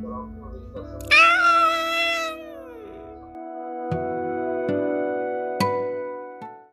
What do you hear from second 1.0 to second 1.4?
Ah,